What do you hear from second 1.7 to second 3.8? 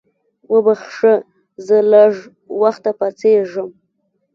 لږ وخته پاڅېږم.